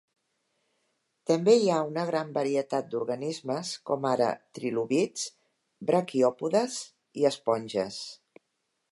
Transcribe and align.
També 1.31 1.53
hi 1.57 1.67
ha 1.73 1.75
una 1.89 2.05
gran 2.09 2.31
varietat 2.37 2.87
d'organismes, 2.93 3.73
com 3.89 4.07
ara 4.11 4.29
trilobits, 4.59 5.27
braquiòpodes 5.91 6.79
i 7.23 7.29
esponges. 7.31 7.99